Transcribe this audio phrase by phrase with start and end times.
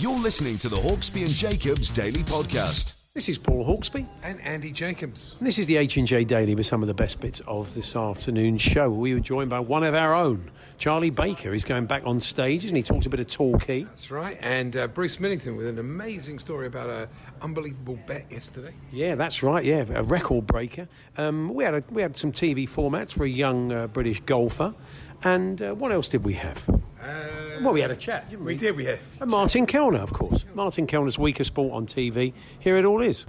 [0.00, 3.12] You're listening to the Hawksbee and Jacobs Daily Podcast.
[3.14, 5.34] This is Paul Hawksbee, and Andy Jacobs.
[5.40, 8.62] and this is the H&J Daily with some of the best bits of this afternoon's
[8.62, 8.88] show.
[8.90, 11.52] We were joined by one of our own, Charlie Baker.
[11.52, 13.82] He's going back on stage, isn't he talks a bit of Torquay.
[13.82, 14.38] That's right.
[14.40, 17.08] And uh, Bruce Millington with an amazing story about an
[17.42, 18.74] unbelievable bet yesterday.
[18.92, 19.64] Yeah, that's right.
[19.64, 20.86] Yeah, a record breaker.
[21.16, 24.76] Um, we had a, we had some TV formats for a young uh, British golfer,
[25.24, 26.68] and uh, what else did we have?
[27.02, 28.54] Uh, Well, we had a chat, didn't we?
[28.54, 29.00] we did, we have.
[29.20, 30.44] And Martin Kelner, of course.
[30.54, 32.32] Martin Kelner's weaker sport on TV.
[32.58, 33.24] Here it all is.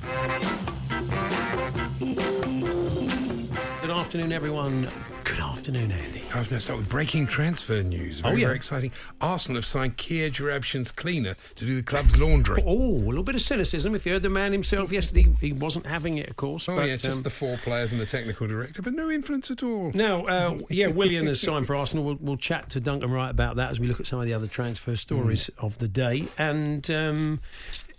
[3.81, 4.87] Good afternoon, everyone.
[5.23, 6.18] Good afternoon, Andy.
[6.31, 8.19] I was going to start with breaking transfer news.
[8.19, 8.45] Very, Oh, yeah.
[8.47, 8.91] very exciting.
[9.19, 12.61] Arsenal have signed Kia Joorabchian's cleaner to do the club's laundry.
[12.65, 13.95] Oh, a little bit of cynicism.
[13.95, 16.69] If you heard the man himself yesterday, he wasn't having it, of course.
[16.69, 19.49] Oh, but, yeah, just um, the four players and the technical director, but no influence
[19.49, 19.89] at all.
[19.95, 22.05] Now, uh, yeah, Willian has signed for Arsenal.
[22.05, 24.33] We'll, we'll chat to Duncan Wright about that as we look at some of the
[24.35, 26.27] other transfer stories of the day.
[26.37, 27.39] And um,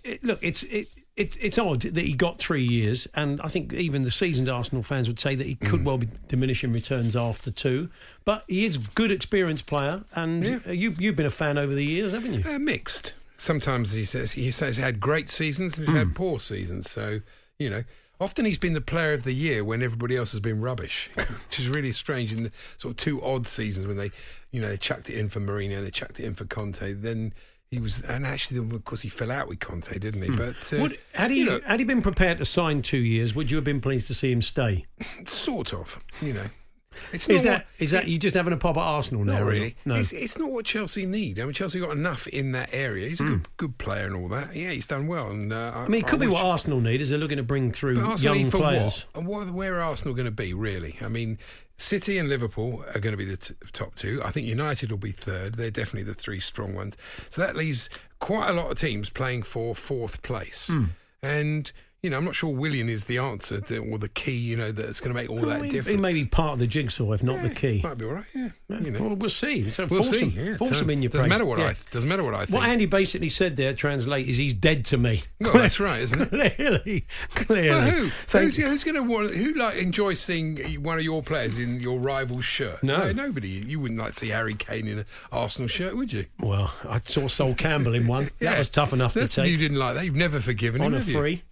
[0.05, 0.89] it, look, it's it,
[1.21, 4.83] it, it's odd that he got three years, and I think even the seasoned Arsenal
[4.83, 7.91] fans would say that he could well be diminishing returns after two.
[8.25, 10.59] But he is a good, experienced player, and Yeah.
[10.67, 12.43] uh, you you've been a fan over the years, haven't you?
[12.49, 13.13] Uh, mixed.
[13.37, 16.91] Sometimes he says he says he had great seasons and he's had poor seasons.
[16.91, 17.21] So
[17.59, 17.85] you know,
[18.21, 21.59] often he's been the player of the year when everybody else has been rubbish, which
[21.59, 22.33] is really strange.
[22.33, 24.11] In the sort of two odd seasons when they,
[24.51, 26.93] you know, they chucked it in for Mourinho and they chucked it in for Conte,
[26.93, 27.33] then.
[27.71, 30.31] He was, and actually, of course, he fell out with Conte, didn't he?
[30.31, 33.33] But uh, Would, had he you know, had he been prepared to sign two years,
[33.37, 34.87] would you have been pleased to see him stay?
[35.27, 36.47] sort of, you know,
[37.13, 39.39] it's Is not that what- is that you just having a pop at Arsenal now?
[39.39, 39.77] Not really.
[39.85, 39.95] No.
[39.97, 41.39] It's, it's not what Chelsea need.
[41.41, 43.09] I mean, Chelsea got enough in that area.
[43.09, 44.55] He's a good, good player and all that.
[44.55, 45.31] Yeah, he's done well.
[45.31, 47.43] And uh, I mean, it could be wish- what Arsenal need is they're looking to
[47.43, 49.07] bring through young players.
[49.13, 49.19] what?
[49.19, 49.51] And what?
[49.51, 50.53] Where are Arsenal going to be?
[50.55, 50.97] Really?
[51.01, 51.39] I mean,
[51.77, 54.21] City and Liverpool are going to be the t- top two.
[54.25, 55.55] I think United will be third.
[55.55, 56.97] They're definitely the three strong ones.
[57.31, 57.89] So that leaves
[58.19, 60.69] quite a lot of teams playing for fourth place.
[60.69, 60.85] Hmm.
[61.23, 61.73] And
[62.03, 64.37] you know, I'm not sure Willian is the answer to, or the key.
[64.37, 65.97] You know, that's going to make all that he, difference.
[65.97, 67.81] he may be part of the jigsaw, if not the Yeah, key.
[67.83, 68.25] Might be all right.
[68.35, 68.49] Yeah.
[68.69, 69.03] You know.
[69.03, 69.71] Well, we'll see.
[69.71, 70.31] So We'll force see.
[70.31, 70.57] him, yeah.
[70.57, 71.67] force him in your doesn't matter what Yeah.
[71.67, 72.59] I doesn't matter what I think.
[72.59, 75.23] What Andy basically said there, translate, is he's dead to me.
[75.41, 76.55] Well, that's right, isn't it?
[76.57, 77.71] clearly, clearly.
[77.71, 78.39] Well, who?
[78.39, 79.35] Who's, who's going to want?
[79.35, 82.83] Who like enjoy seeing one of your players in your rival's shirt?
[82.83, 83.11] No.
[83.13, 83.49] nobody.
[83.49, 86.27] You wouldn't like to see Harry Kane in an Arsenal shirt, would you?
[86.39, 88.31] Well, I saw Sol Campbell in one.
[88.41, 89.51] That was tough enough That's- to take.
[89.51, 90.05] You didn't like that.
[90.05, 91.43] You've never forgiven on him, On a free.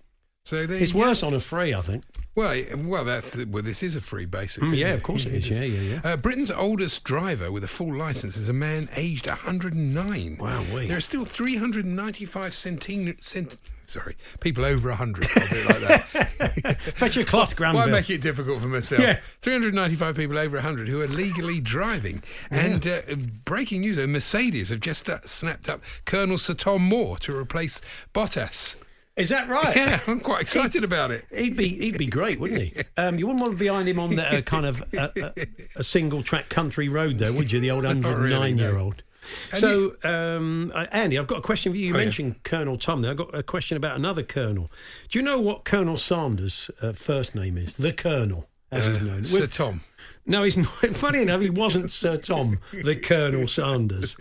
[0.48, 2.04] So It's worse on a free, I think.
[2.34, 3.62] Well, well, that's well.
[3.62, 4.70] This is a free, basically.
[4.70, 5.50] Mm, yeah, of course it is.
[5.50, 6.00] Yeah, yeah, yeah.
[6.03, 10.38] Uh, Britain's oldest driver with a full license is a man aged 109.
[10.41, 10.86] Wow, wee.
[10.86, 15.26] There are still 395 centine, cent, sorry, people over 100.
[15.36, 16.80] I'll do it like that.
[16.80, 19.03] Fetch your cloth, Why make it difficult for myself?
[19.03, 19.20] Yeah.
[19.42, 22.22] 395 people over 100 who are legally driving.
[22.50, 23.03] And uh,
[23.44, 27.82] breaking news, Mercedes have just uh, snapped up Colonel Sir Tom Moore to replace
[28.15, 28.76] Bottas.
[29.19, 29.77] Is that right?
[29.77, 31.25] Yeah, I'm quite excited about it.
[31.34, 32.75] He'd be he'd be great, wouldn't he?
[32.97, 35.31] Um, you wouldn't want to be behind him on the uh, kind of uh, uh,
[35.77, 37.61] a single track country road, though, would you?
[37.61, 38.62] The old Not hundred and really, nine no.
[38.71, 39.03] year old.
[39.53, 41.89] And So, um, uh, Andy, I've got a question for you.
[41.89, 42.05] You Oh, yeah.
[42.05, 43.03] mentioned Colonel Tom.
[43.03, 44.71] There, I've got a question about another Colonel.
[45.09, 47.75] Do you know what Colonel Sanders' uh, first name is?
[47.75, 49.25] The Colonel, as he's Uh, known.
[49.25, 49.83] Sir Tom.
[50.28, 50.66] No, he's not.
[50.94, 54.15] Funny enough, he wasn't Sir Tom, the Colonel Sanders.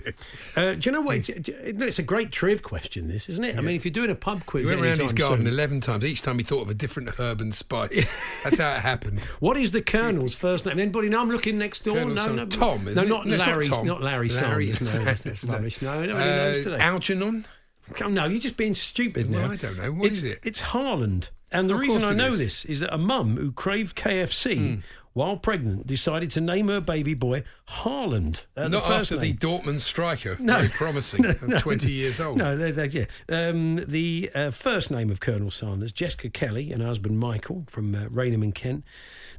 [0.55, 1.17] Uh, do you know what?
[1.29, 3.57] It's, it's a great triv question, this, isn't it?
[3.57, 5.81] I mean, if you're doing a pub quiz, He went around his garden soon- 11
[5.81, 6.05] times.
[6.05, 8.09] Each time he thought of a different herb and spice.
[8.43, 9.19] That's how it happened.
[9.41, 10.79] What is the Colonel's first name?
[10.79, 11.21] Anybody know?
[11.21, 11.95] I'm looking next door.
[11.95, 13.67] Colonel no, Sam- no, Tom, no, not No, not Larry.
[13.67, 13.85] Tom.
[13.85, 14.29] Not Larry.
[14.29, 15.45] Larry, Sanders.
[15.47, 15.53] No.
[15.59, 16.77] No, nobody Uh, knows today.
[16.79, 17.45] Algernon?
[17.93, 19.53] Come, no, you're just being stupid Well, now.
[19.53, 19.91] I don't know.
[19.91, 20.39] What it's, is it?
[20.43, 21.29] It's Harland.
[21.51, 22.37] And the Of reason I know is.
[22.39, 24.75] this is that a mum who craved KFC Hmm.
[25.17, 28.45] While pregnant decided to name her baby boy Harland.
[28.55, 29.35] uh, the Not first after name.
[29.35, 30.37] the Dortmund striker.
[30.39, 30.57] No.
[30.57, 31.23] Very promising.
[31.47, 32.37] No, of 20 years old.
[32.37, 33.05] No, they, they, yeah.
[33.27, 37.95] Um, the uh, first name of Colonel Sanders, Jessica Kelly, and her husband Michael from
[37.95, 38.83] uh, Rainham in Kent,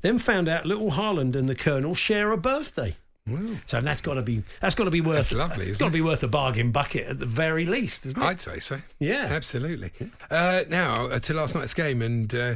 [0.01, 2.97] then found out little Harland and the Colonel share a birthday.
[3.67, 5.91] So that's got to be that's got to be worth That's lovely, It's got to
[5.91, 5.99] it?
[5.99, 8.25] be worth a bargain bucket at the very least, isn't it?
[8.25, 8.81] I'd say so.
[8.99, 9.27] Yeah.
[9.31, 9.91] absolutely.
[10.31, 12.55] Uh, now uh, to last night's game, and uh,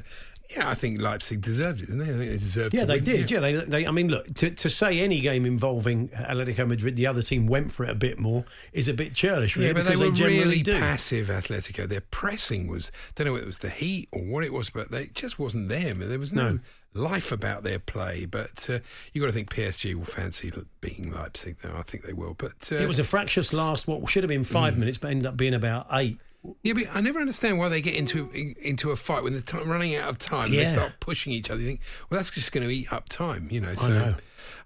[0.56, 2.04] yeah, I think Leipzig deserved it, didn't they?
[2.04, 2.75] I think they deserved.
[2.75, 3.04] Yeah, they win.
[3.04, 3.31] did.
[3.31, 3.87] Yeah, they, they.
[3.87, 7.72] I mean, look, to, to say any game involving Atletico Madrid, the other team went
[7.72, 10.38] for it a bit more, is a bit churlish, really, Yeah, but they were generally
[10.40, 10.78] really do.
[10.78, 11.88] passive, Atletico.
[11.88, 14.90] Their pressing was, don't know whether it was the heat or what it was, but
[14.90, 15.99] they it just wasn't them.
[16.00, 16.58] There was no, No.
[16.94, 18.26] life about their play.
[18.26, 18.78] But uh,
[19.12, 20.50] you got to think PSG will fancy
[20.81, 21.75] beating Leipzig, though.
[21.76, 22.34] I think they will.
[22.34, 24.46] But uh, It was a fractious last, what should have been Mm.
[24.46, 26.19] five minutes, but ended up being about eight.
[26.62, 28.29] Yeah, but I never understand why they get into
[28.61, 30.47] into a fight when they're time, running out of time.
[30.47, 30.62] and Yeah.
[30.62, 31.61] They start pushing each other.
[31.61, 31.81] You think,
[32.11, 33.75] well, that's just going to eat up time, you know.
[33.75, 34.15] So know.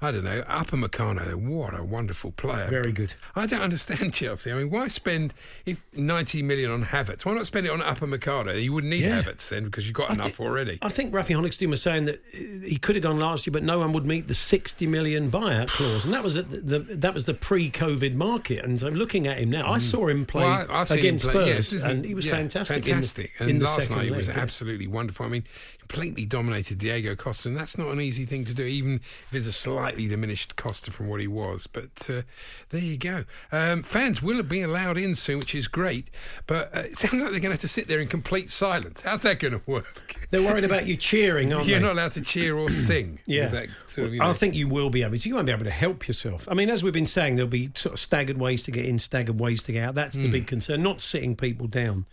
[0.00, 0.42] I don't know.
[0.42, 2.68] Upamecano, what a wonderful player.
[2.68, 3.14] Very good.
[3.34, 4.50] I don't understand Chelsea.
[4.52, 5.34] I mean, why spend
[5.64, 7.24] if ninety million on Havertz?
[7.24, 8.60] Why not spend it on Upamecano?
[8.62, 9.22] You wouldn't need Yeah.
[9.22, 10.78] Havertz then because you've got I enough think- already.
[10.82, 13.62] I think Rafi Honigstein was saying that uh, he could have gone last year, but
[13.62, 16.78] no one would meet the 60 million buyout clause, and that was at the, the
[16.96, 18.64] that was the pre-COVID market.
[18.64, 20.68] And so looking at him now, I saw him play Mm.
[20.68, 22.76] Well, I- seen him against play- Spurs, yes, and he was yeah, fantastic.
[22.76, 23.32] in Fantastic.
[23.40, 24.34] in and the last night he was yeah.
[24.38, 25.26] absolutely wonderful.
[25.26, 25.44] I mean,
[25.80, 29.46] completely dominated Diego Costa, and that's not an easy thing to do, even if it's
[29.46, 31.66] a slightly diminished Costa from what he was.
[31.66, 32.22] But uh,
[32.70, 33.24] there you go.
[33.50, 36.08] Um, fans will be allowed in soon, which is great.
[36.46, 39.00] But uh, it sounds like they're going to have to sit there in complete silence.
[39.00, 40.14] How's that going to work?
[40.30, 41.84] They're worried about you cheering, aren't You're they?
[41.84, 43.18] not allowed to cheer or sing.
[43.26, 45.28] Yeah, Is that sort of, you I think you will be able to.
[45.28, 46.46] You won't be able to help yourself.
[46.50, 48.98] I mean, as we've been saying, there'll be sort of staggered ways to get in,
[49.00, 49.94] staggered ways to get out.
[49.96, 50.22] That's Hmm.
[50.22, 52.06] the big concern, not sitting people down.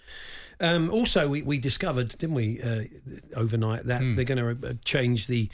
[0.60, 2.84] Um, also, we, we discovered, didn't we, uh,
[3.36, 4.16] overnight that Hmm.
[4.16, 5.50] they're going to uh, change the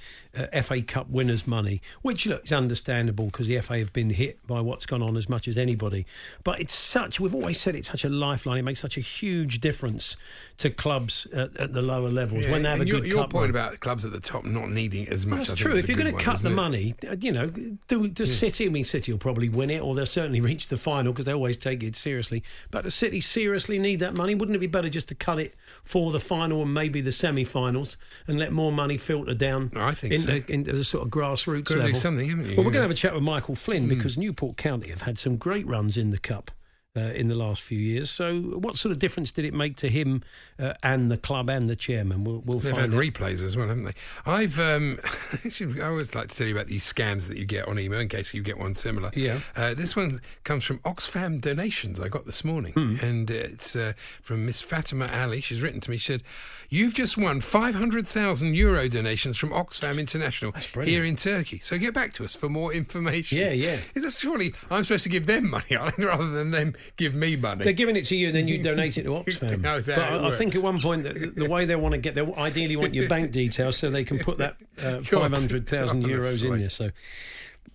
[0.53, 4.45] uh, FA Cup winners' money, which look is understandable because the FA have been hit
[4.47, 6.05] by what's gone on as much as anybody.
[6.43, 8.59] But it's such we've always said it's such a lifeline.
[8.59, 10.15] It makes such a huge difference
[10.57, 13.27] to clubs at, at the lower levels Yeah, when they have a your, good your
[13.27, 13.49] point run.
[13.49, 15.47] about clubs at the top not needing as much.
[15.47, 15.75] That's I true.
[15.77, 16.53] If you're going to cut the it?
[16.53, 17.47] money, uh, you know,
[17.87, 18.65] do, do City.
[18.65, 21.33] I mean, City will probably win it, or they'll certainly reach the final because they
[21.33, 22.43] always take it seriously.
[22.71, 24.35] But the City seriously need that money.
[24.35, 27.97] Wouldn't it be better just to cut it for the final and maybe the semi-finals
[28.27, 30.28] and let more money filter down I think so.
[30.47, 31.95] Into a sort of grassroots do level?
[31.95, 32.55] something, haven't you?
[32.55, 33.89] Well, we're going to have a chat with Michael Flynn Hmm.
[33.89, 36.51] because Newport County have had some great runs in the cup.
[36.97, 39.87] Uh, in the last few years, so what sort of difference did it make to
[39.87, 40.23] him
[40.57, 42.23] uh, and the club and the chairman?
[42.23, 42.99] We'll, we'll They've find had out.
[43.05, 43.91] replays as well, haven't they?
[44.25, 44.99] I've um,
[45.45, 47.99] actually, I always like to tell you about these scams that you get on email
[47.99, 49.11] in case you get one similar.
[49.13, 49.39] Yeah.
[49.55, 52.95] Uh, this one comes from Oxfam donations I got this morning, Hmm.
[53.03, 53.93] and it's uh,
[54.23, 55.41] from Miss Fatima Ali.
[55.41, 55.97] She's written to me.
[55.97, 56.23] She said,
[56.69, 60.53] "You've just won five hundred thousand euro donations from Oxfam International
[60.83, 61.59] here in Turkey.
[61.59, 63.77] So get back to us for more information." Yeah, yeah.
[63.93, 67.63] Is that surely I'm supposed to give them money rather than them give me money?
[67.63, 69.61] They're giving it to you, and then you donate it to Oxfam.
[69.61, 72.15] No, but I, I think at one point the, the way they want to get,
[72.15, 76.03] they ideally want your bank details so they can put that uh, five hundred thousand
[76.05, 76.69] euros in there.
[76.69, 76.89] So,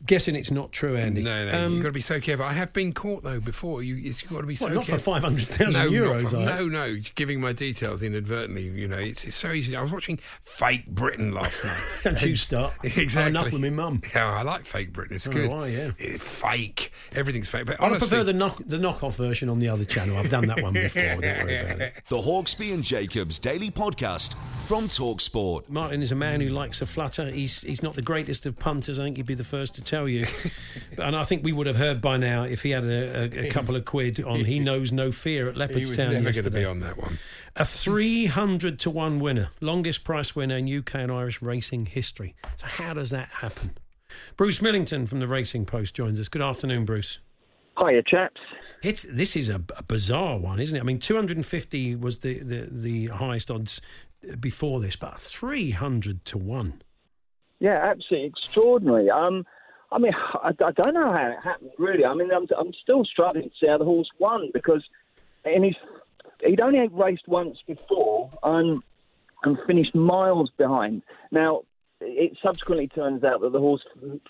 [0.07, 1.23] guessing it's not true, Andy.
[1.23, 2.45] No, no, Um, you've got to be so careful.
[2.45, 3.83] I have been caught though before.
[3.83, 5.15] You, it's got to be so Well, not for careful.
[5.15, 8.65] 500,000 no, not euros, for- I- no, no, giving my details inadvertently.
[8.69, 9.75] You know, it's, it's so easy.
[9.77, 11.77] I was watching Fake Britain last night.
[12.03, 12.75] Don't you start.
[12.97, 13.31] Exactly.
[13.31, 14.01] Enough with me mum.
[14.15, 15.17] Yeah, I like Fake Britain.
[15.17, 15.51] It's Oh, good.
[15.51, 15.91] why, yeah.
[15.99, 16.93] It's fake.
[17.15, 17.67] Everything's fake.
[17.67, 20.17] But I honestly, prefer the knock the knockoff version on the other channel.
[20.17, 21.03] I've done that one before.
[21.03, 21.95] Don't worry about it.
[22.09, 24.35] The Hawksbee and Jacobs Daily Podcast
[24.65, 25.69] from Talksport.
[25.69, 27.31] Martin is a man who likes a flutter.
[27.31, 28.99] He's he's not the greatest of punters.
[28.99, 30.27] I think he'd be the first to tell you.
[30.99, 33.51] and I think we would have heard by now if he had a, a, a
[33.51, 34.45] couple of quid on.
[34.45, 36.61] He knows no fear at he was Leopardstown never going to yesterday.
[36.61, 37.19] be on that one.
[37.57, 42.35] A 300 to 1 winner, longest price winner in UK and Irish racing history.
[42.57, 43.77] So, how does that happen?
[44.37, 46.29] Bruce Millington from the Racing Post joins us.
[46.29, 47.19] Good afternoon, Bruce.
[47.79, 48.41] Hiya, chaps.
[48.83, 50.81] It's, this is a, a bizarre one, isn't it?
[50.81, 53.81] I mean, 250 was the, the, the highest odds
[54.41, 56.83] before this, but 300 to 1.
[57.61, 59.11] Yeah, absolutely extraordinary.
[59.11, 59.47] Um,
[59.93, 62.05] I mean, I, I don't know how it happened, really.
[62.05, 64.83] I mean, I'm, I'm still struggling to see how the horse won because
[65.45, 65.77] and he's,
[66.45, 68.83] he'd only raced once before um,
[69.45, 71.03] and finished miles behind.
[71.31, 71.63] Now,
[72.01, 73.83] it subsequently turns out that the horse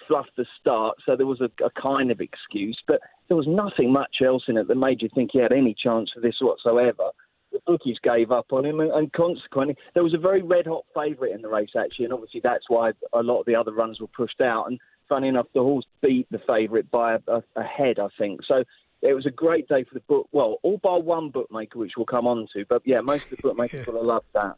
[0.07, 3.93] fluffed the start, so there was a, a kind of excuse, but there was nothing
[3.93, 7.11] much else in it that made you think he had any chance for this whatsoever.
[7.54, 10.84] The bookies gave up on him, and, and consequently, there was a very red hot
[10.92, 14.00] favourite in the race, actually, and obviously that's why a lot of the other runs
[14.00, 14.66] were pushed out.
[14.68, 18.40] And funny enough, the horse beat the favourite by a, a, a head, I think.
[18.44, 18.64] So
[19.02, 20.28] it was a great day for the book.
[20.32, 23.37] Well, all by one bookmaker, which we'll come on to, but yeah, most of the
[23.42, 24.56] bookmakers will have loved that.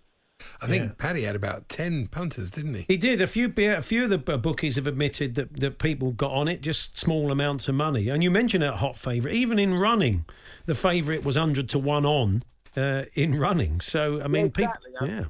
[0.61, 2.85] I think Paddy had about 10 punters, didn't he?
[2.89, 3.21] He did.
[3.21, 6.61] A few a few of the bookies have admitted that, that people got on it,
[6.61, 8.09] just small amounts of money.
[8.09, 9.35] And you mentioned a hot favourite.
[9.35, 10.25] Even in running,
[10.67, 12.43] the favourite was 100 to 1 on
[12.77, 13.81] uh, in running.
[13.81, 15.09] So, I mean, exactly, people.
[15.09, 15.21] yeah.
[15.21, 15.25] Yeah.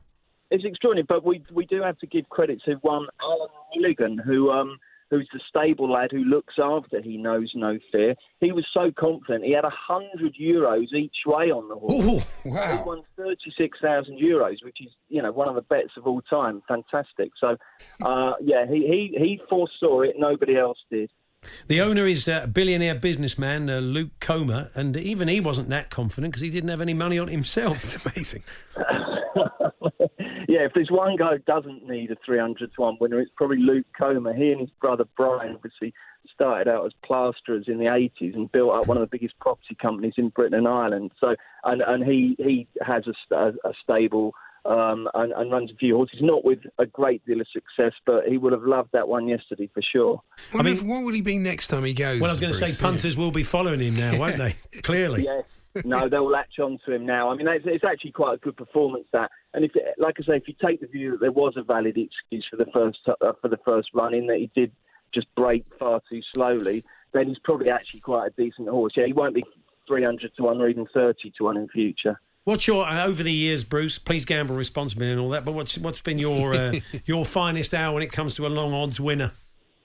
[0.51, 4.51] It's extraordinary, but we we do have to give credit to one Alan Milligan, who
[4.53, 4.79] um,
[5.11, 8.15] who's the stable lad who looks after he knows no fear.
[8.41, 12.45] He was so confident he had a hundred euros each way on the horse.
[12.47, 12.77] Ooh, wow.
[12.77, 16.07] He won thirty six thousand euros, which is you know one of the bets of
[16.07, 16.63] all time.
[16.69, 17.33] Fantastic.
[17.41, 17.57] So,
[18.03, 20.15] uh, yeah, he, he he foresaw it.
[20.17, 21.11] Nobody else did.
[21.69, 25.91] The owner is uh, a billionaire businessman, uh, Luke Comer, and even he wasn't that
[25.91, 27.83] confident because he didn't have any money on himself.
[27.85, 28.43] It's amazing.
[30.49, 33.59] yeah, if there's one guy who doesn't need a 300 to 1 winner, it's probably
[33.59, 34.33] Luke Comer.
[34.33, 35.93] He and his brother Brian obviously
[36.33, 39.77] started out as plasterers in the 80s and built up one of the biggest property
[39.81, 41.13] companies in Britain and Ireland.
[41.21, 44.33] So, and, and he, he has a, st- a stable
[44.67, 48.27] um, and, and runs a few horses, not with a great deal of success, but
[48.27, 50.23] he would have loved that one yesterday for sure.
[50.55, 52.21] I mean, what will he be next time he goes?
[52.21, 52.81] Well, I was going to say Bruce?
[52.81, 54.57] punters will be following him now, won't they?
[54.83, 55.25] Clearly.
[55.25, 55.43] Yeah.
[55.85, 57.31] no, they'll latch on to him now.
[57.31, 59.31] I mean, it's, it's actually quite a good performance that.
[59.55, 61.97] And if, like I say, if you take the view that there was a valid
[61.97, 64.73] excuse for the first uh, for the first run in that he did
[65.15, 68.95] just break far too slowly, then he's probably actually quite a decent horse.
[68.97, 69.45] Yeah, he won't be
[69.87, 72.21] 300 to one or even 30 to one in future.
[72.47, 73.99] What's your uh, over the years, Bruce?
[73.99, 75.45] Please gamble responsibly and all that.
[75.45, 76.75] But what's what's been your uh,
[77.05, 79.33] your finest hour when it comes to a long odds winner?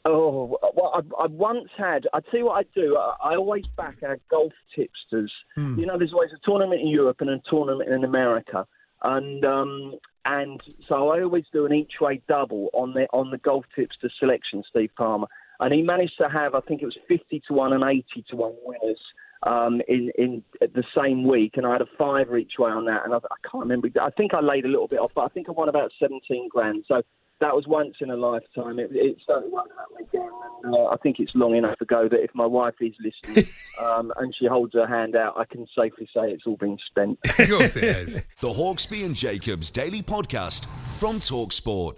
[0.05, 2.05] Oh, well, I, I once had.
[2.13, 2.97] I tell you what I do.
[2.97, 5.31] I, I always back our golf tipsters.
[5.57, 8.67] You know, there's always a tournament in Europe and a tournament in America,
[9.01, 13.39] and um, and so I always do an each way double on the on the
[13.39, 14.63] golf tipster selection.
[14.69, 15.25] Steve Palmer,
[15.59, 18.35] and he managed to have I think it was fifty to one and eighty to
[18.35, 19.01] one winners.
[19.43, 23.05] Um, in in the same week, and I had a fiver each way on that,
[23.05, 23.89] and I, I can't remember.
[23.99, 26.47] I think I laid a little bit off, but I think I won about seventeen
[26.47, 26.85] grand.
[26.87, 27.01] So
[27.41, 28.79] that was once in a lifetime.
[28.79, 30.29] It, it certainly won't happen again.
[30.63, 34.13] And, uh, I think it's long enough ago that if my wife is listening um,
[34.17, 37.19] and she holds her hand out, I can safely say it's all been spent.
[37.25, 38.15] Of course it is.
[38.39, 40.67] The Hawksbee and Jacobs Daily Podcast
[40.99, 41.97] from Talksport.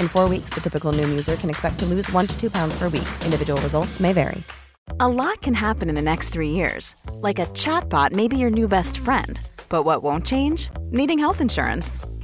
[0.00, 2.76] In four weeks, the typical Noom user can expect to lose one to two pounds
[2.76, 3.08] per week.
[3.24, 4.42] Individual results may vary.
[5.00, 6.96] A lot can happen in the next three years.
[7.20, 9.40] Like a chatbot may be your new best friend.
[9.68, 10.70] But what won't change?
[10.90, 12.00] Needing health insurance.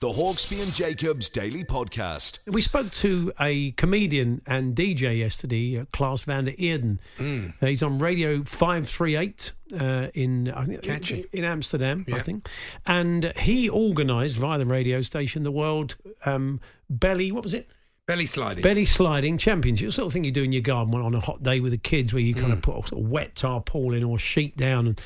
[0.00, 2.50] The Hawksbee and Jacobs Daily Podcast.
[2.50, 6.98] We spoke to a comedian and DJ yesterday, uh, Klaas van der Eerden.
[7.18, 7.52] Mm.
[7.60, 11.26] Uh, he's on Radio 538 uh, in, I think, Catchy.
[11.34, 12.48] in Amsterdam, I think.
[12.86, 17.68] And he organised via the radio station the World um, Belly, what was it?
[18.06, 18.62] Belly sliding.
[18.62, 21.42] Belly sliding championship, the sort of thing you do in your garden on a hot
[21.42, 22.52] day with the kids, where you kind Mm.
[22.54, 24.98] of put a sort of wet tarpaulin or sheet down and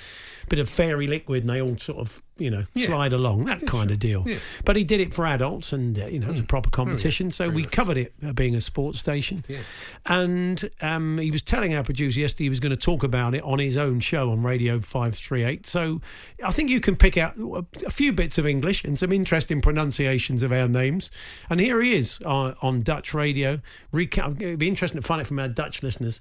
[0.44, 2.86] a bit of fairy liquid, and they all sort of you know Yeah.
[2.86, 4.24] slide along, that kind of deal.
[4.26, 4.38] Yeah.
[4.64, 7.30] But he did it for adults, and uh, you know it was a proper competition,
[7.30, 9.44] so we covered it uh, being a sports station.
[9.48, 9.58] Yeah.
[10.06, 13.42] And um, he was telling our producer yesterday he was going to talk about it
[13.42, 15.66] on his own show on Radio Five Three Eight.
[15.66, 16.00] So
[16.44, 19.60] I think you can pick out a a few bits of English and some interesting
[19.60, 21.10] pronunciations of our names.
[21.50, 23.60] And here he is uh, on Dutch radio.
[23.92, 24.40] Recount.
[24.42, 26.20] It'd be interesting to find out from our Dutch listeners.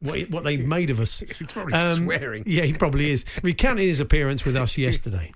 [0.00, 1.22] What, what they've made of us.
[1.22, 2.42] Um, He's probably swearing.
[2.46, 3.24] Yeah, he probably is.
[3.42, 5.30] Recounting his appearance with us yesterday.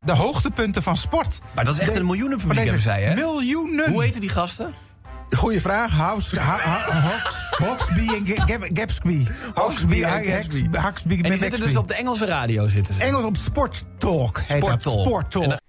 [0.00, 1.40] De hoogtepunten van sport.
[1.54, 3.14] Maar dat is echt een miljoenenpubliek, hebben zij, hè?
[3.14, 3.90] Miljoenen.
[3.90, 4.72] Hoe heten die gasten?
[5.30, 5.90] Goeie vraag.
[5.90, 8.26] House, ha, ha, Hawks, Hawksby en
[8.74, 9.26] Gapsby.
[9.54, 10.74] Hawksby en.
[10.74, 12.68] Hawksby En die zitten dus op de Engelse radio.
[12.68, 13.02] Zitten ze.
[13.02, 14.82] Engels op Sport Talk heet Sport dat.
[14.82, 15.06] Talk.
[15.06, 15.62] Sport Talk.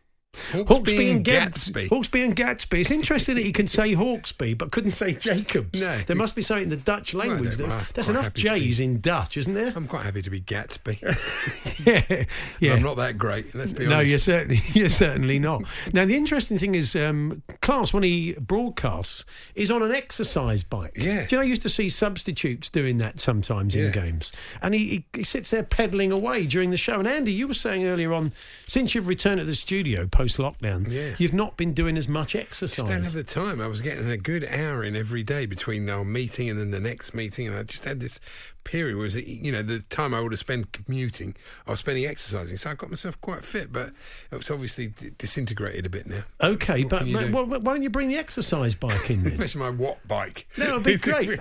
[0.51, 1.89] Hawksbee and Gatsby.
[1.89, 2.79] Hawksbee and Gatsby.
[2.79, 5.81] It's interesting that he can say Hawksbee but couldn't say Jacobs.
[5.81, 5.97] No.
[5.99, 7.55] There must be something in the Dutch language.
[7.55, 9.73] There's, I'm there's enough J's in Dutch, isn't there?
[9.75, 11.01] I'm quite happy to be Gatsby.
[11.85, 12.25] yeah,
[12.59, 12.73] yeah.
[12.73, 13.53] I'm not that great.
[13.55, 13.97] Let's be honest.
[13.97, 15.63] no, you're certainly you're certainly not.
[15.93, 19.25] Now the interesting thing is, um, Klaas when he broadcasts
[19.55, 20.93] is on an exercise bike.
[20.95, 21.25] Yeah.
[21.25, 24.87] Do you know I used to see substitutes doing that sometimes in games, and he,
[24.87, 26.99] he he sits there pedalling away during the show.
[26.99, 28.31] And Andy, you were saying earlier on,
[28.67, 31.15] since you've returned to the studio post lockdown, Yeah.
[31.17, 33.13] you've not been doing as much Just don't have exercise.
[33.13, 33.61] the time.
[33.61, 36.79] I was getting a good hour in every day between our meeting and then the
[36.79, 38.19] next meeting, and I just had this
[38.65, 42.57] period was, you know, the time I would have spent commuting, I was spending exercising.
[42.57, 43.91] So I got myself quite fit, but
[44.33, 46.23] it's obviously d- disintegrated a bit now.
[46.41, 47.31] Okay, What but do?
[47.33, 49.31] well, why don't you bring the exercise bike in then?
[49.33, 50.47] Especially my Watt bike.
[50.57, 51.39] That would be great.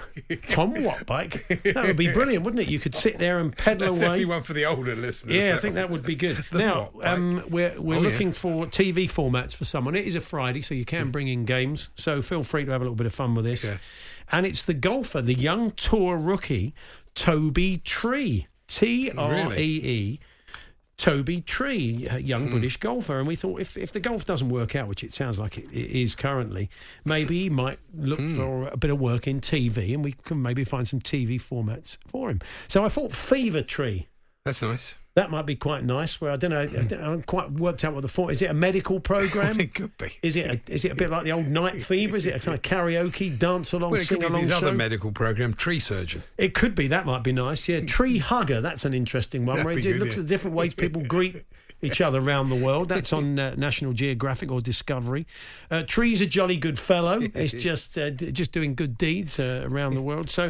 [0.48, 1.46] Tom Watt bike.
[1.64, 2.70] That would be brilliant, wouldn't it?
[2.70, 4.04] You could sit there and pedal That's away.
[4.04, 5.34] definitely one for the older listeners.
[5.34, 6.44] Yeah, I think that would be good.
[6.52, 8.08] Now, um, we're we're Oh, yeah.
[8.10, 9.94] looking for TV formats for someone.
[9.94, 11.88] It is a Friday, so you can bring in games.
[11.96, 13.64] So feel free to have a little bit of fun with this.
[13.64, 13.78] Okay.
[14.32, 16.74] And it's the golfer, the young tour rookie,
[17.14, 18.46] Toby Tree.
[18.66, 20.20] T R E E.
[20.96, 24.76] Toby Tree, a young British golfer, and we thought if, if the golf doesn't work
[24.76, 26.70] out, which it sounds like it, it is currently,
[27.04, 28.36] maybe he might look Hmm.
[28.36, 31.98] for a bit of work in TV, and we can maybe find some TV formats
[32.06, 32.38] for him.
[32.68, 34.06] So I thought Fever Tree.
[34.44, 34.98] That's nice.
[35.14, 36.20] That might be quite nice.
[36.20, 38.42] Where I don't know, I, don't, I haven't quite worked out what the for is.
[38.42, 39.58] It a medical program?
[39.60, 40.12] it could be.
[40.22, 42.16] Is it a, is it a bit like the old Night Fever?
[42.16, 44.50] Is it a kind of karaoke dance along, Well, it could sing be along his
[44.50, 44.56] show?
[44.58, 46.24] other medical program, Tree Surgeon.
[46.36, 46.88] It could be.
[46.88, 47.66] That might be nice.
[47.68, 48.60] Yeah, tree hugger.
[48.60, 49.56] That's an interesting one.
[49.56, 50.24] That'd Where it good, looks yeah.
[50.24, 51.44] at different ways people greet
[51.84, 52.88] each other around the world.
[52.88, 55.26] That's on uh, National Geographic or Discovery.
[55.70, 57.20] Uh, Tree's a jolly good fellow.
[57.34, 60.30] It's just uh, d- just doing good deeds uh, around the world.
[60.30, 60.44] So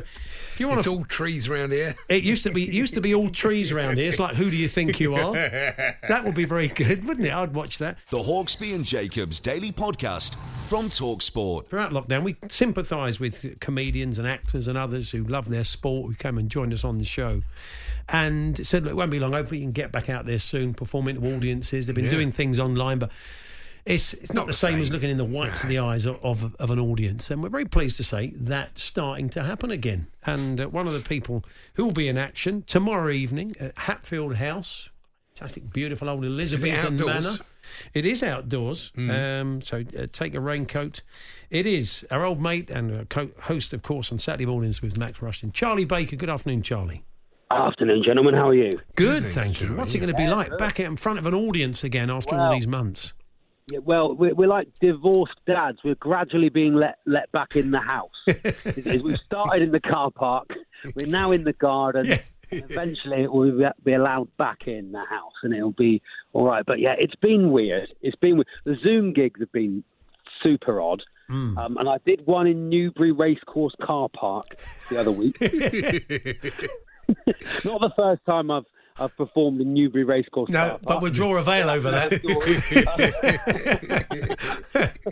[0.52, 1.94] if you want It's to, all trees around here.
[2.08, 4.08] it used to be it used to be all trees around here.
[4.08, 5.34] It's like who do you think you are?
[6.08, 7.32] That would be very good, wouldn't it?
[7.32, 7.98] I'd watch that.
[8.10, 10.36] The Hawksbee and Jacobs Daily Podcast
[10.68, 11.66] from Talksport.
[11.68, 16.14] Throughout lockdown, we sympathise with comedians and actors and others who love their sport who
[16.14, 17.42] came and joined us on the show.
[18.08, 19.32] And said, look, it won't be long.
[19.32, 21.86] Hopefully, you can get back out there soon, performing to audiences.
[21.86, 22.10] They've been Yeah.
[22.10, 23.10] doing things online, but
[23.86, 26.04] it's, it's not, Not the the same, as looking in the whites of the eyes
[26.06, 27.30] of, of, of an audience.
[27.30, 30.06] And we're very pleased to say that's starting to happen again.
[30.24, 34.36] And uh, one of the people who will be in action tomorrow evening at Hatfield
[34.36, 34.88] House,
[35.34, 37.36] fantastic, beautiful old Elizabethan manor.
[37.94, 41.00] It is outdoors, um, so uh, take a raincoat.
[41.48, 44.98] It is our old mate and uh, co- host, of course, on Saturday mornings with
[44.98, 46.16] Max Rushton, Charlie Baker.
[46.16, 47.04] Good afternoon, Charlie.
[47.54, 48.34] Afternoon, gentlemen.
[48.34, 48.80] How are you?
[48.96, 49.76] Good, thanks, thank you.
[49.76, 52.52] What's it going to be like back in front of an audience again after all
[52.52, 53.14] these months?
[53.70, 55.78] Yeah, well, we're, we're like divorced dads.
[55.84, 58.10] We're gradually being let let back in the house.
[58.26, 60.48] We've started in the car park.
[60.96, 62.06] We're now in the garden.
[62.06, 62.18] Yeah.
[62.50, 66.02] Eventually, we'll be- be allowed back in the house, and it'll be
[66.34, 66.64] all right.
[66.66, 67.88] But yeah, it's been weird.
[68.02, 69.82] It's been we- the Zoom gigs have been
[70.42, 71.02] super odd.
[71.28, 71.56] Hmm.
[71.56, 74.44] Um, and I did one in Newbury Racecourse car park
[74.90, 75.38] the other week.
[77.64, 78.64] Not the first time I've
[78.96, 80.52] I've performed in Newbury Racecourse.
[80.52, 80.82] car No, park.
[80.84, 82.12] but we'll draw a veil over that.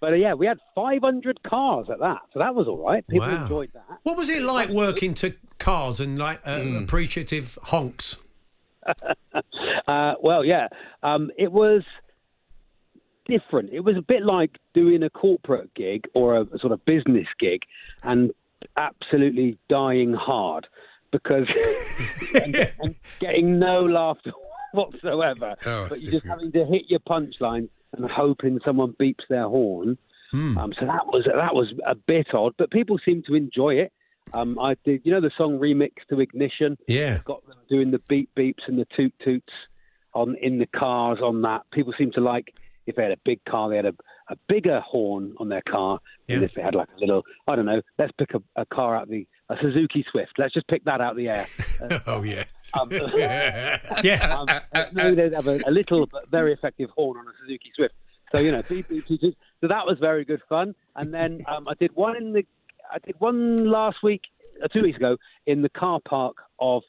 [0.00, 3.06] But uh, yeah, we had 500 cars at that, so that was all right.
[3.08, 3.42] People Wow.
[3.42, 3.84] enjoyed that.
[4.02, 8.18] What was it like working to cars and like uh, appreciative honks?
[9.86, 10.68] Uh, well, yeah,
[11.02, 11.82] um, it was
[13.26, 13.68] different.
[13.72, 17.60] It was a bit like doing a corporate gig or a sort of business gig,
[18.02, 18.30] and
[18.76, 20.66] absolutely dying hard
[21.12, 21.46] because
[22.34, 24.32] and, and getting no laughter
[24.72, 25.54] whatsoever.
[25.64, 29.96] Oh, but you're just having to hit your punchline and hoping someone beeps their horn.
[30.58, 33.92] Um, so that was that was a bit odd, but people seemed to enjoy it.
[34.32, 36.76] Um, I did, you know, the song remix to Ignition.
[36.88, 37.20] Yeah.
[37.24, 39.52] got them doing the beep beeps and the toot toots
[40.12, 41.62] on in the cars on that.
[41.72, 42.52] People seem to like
[42.86, 43.94] if they had a big car, they had a,
[44.28, 46.44] a bigger horn on their car than Yeah.
[46.46, 47.22] if they had like a little.
[47.46, 47.82] I don't know.
[47.98, 50.32] Let's pick a, a car out the a Suzuki Swift.
[50.38, 51.46] Let's just pick that out of the air.
[52.06, 52.48] oh, yes.
[52.78, 54.36] Um, Yeah.
[54.38, 57.70] um, uh, no, they'd have a, a little but very effective horn on a Suzuki
[57.76, 57.94] Swift.
[58.34, 58.62] So you know,
[59.60, 60.74] so that was very good fun.
[60.96, 62.44] And then um, I did one in the,
[62.90, 64.22] I did one last week,
[64.62, 66.82] uh, two weeks ago, in the car park of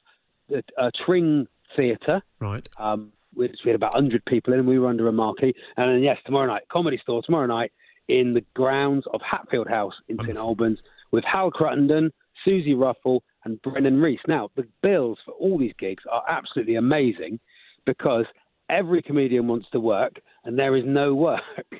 [0.49, 2.21] the uh, Tring Theatre.
[2.39, 2.67] Right.
[2.77, 5.53] Um, we had about 100 people in, and we were under a marquee.
[5.77, 7.71] And then, yes, tomorrow night, Comedy Store, tomorrow night,
[8.07, 10.79] in the grounds of Hatfield House in St Albans
[11.11, 12.11] with Hal Cruttenden,
[12.47, 14.19] Suzi Ruffell, and Brennan Reece.
[14.27, 17.39] Now, the bills for all these gigs are absolutely amazing
[17.85, 18.25] because
[18.69, 21.41] every comedian wants to work and there is no work.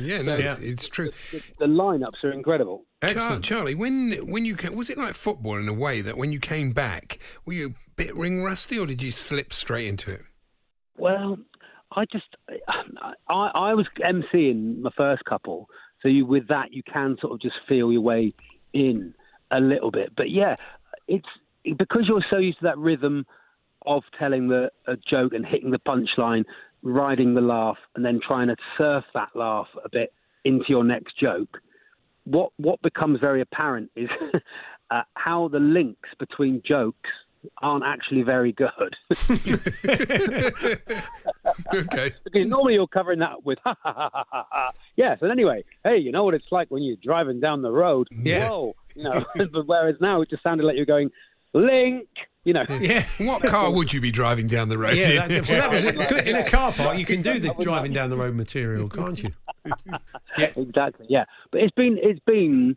[0.00, 1.10] Yeah, no, So It's, it's true.
[1.30, 2.84] The, the lineups are incredible.
[3.06, 6.32] Char- Charlie, when when you ca- was it like football in a way that when
[6.32, 10.10] you came back, were you a bit ring rusty or did you slip straight into
[10.10, 10.22] it?
[10.98, 11.38] Well,
[11.92, 12.36] I just
[13.28, 15.68] I, I was emceeing my first couple,
[16.02, 18.34] so you with that you can sort of just feel your way
[18.72, 19.14] in
[19.50, 20.12] a little bit.
[20.16, 20.56] But yeah,
[21.06, 21.28] it's
[21.76, 23.26] because you're so used to that rhythm
[23.86, 26.44] of telling the a joke and hitting the punchline,
[26.82, 30.12] riding the laugh, and then trying to surf that laugh a bit
[30.44, 31.58] into your next joke.
[32.24, 34.08] What what becomes very apparent is
[34.90, 37.10] uh, how the links between jokes
[37.62, 38.96] aren't actually very good.
[41.74, 42.12] okay.
[42.24, 44.46] Because normally you're covering that with ha ha ha ha ha.
[44.50, 44.70] ha.
[44.96, 48.08] Yes, and anyway, hey, you know what it's like when you're driving down the road.
[48.10, 48.48] Yeah.
[48.48, 49.24] Whoa, you know.
[49.36, 51.10] but whereas now it just sounded like you're going
[51.54, 52.08] link.
[52.44, 52.64] You know.
[52.80, 53.04] Yeah.
[53.18, 54.96] What car would you be driving down the road?
[54.96, 55.96] Yeah, that, so that was it.
[56.08, 56.26] Good.
[56.26, 56.98] in a car park.
[56.98, 59.30] You can do the driving down the road material, can't you?
[60.38, 60.52] yeah.
[60.56, 61.06] exactly.
[61.10, 62.76] Yeah, but it's been it's been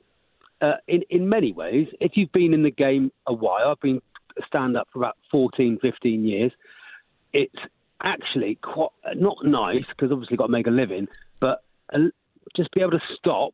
[0.61, 1.87] uh, in in many ways.
[1.99, 4.01] If you've been in the game a while, I've been
[4.45, 6.51] stand up for about 14, 15 years.
[7.33, 7.55] It's
[8.03, 11.07] actually quite not nice because obviously you've got to make a living,
[11.39, 11.63] but
[11.93, 11.99] uh,
[12.55, 13.53] just be able to stop,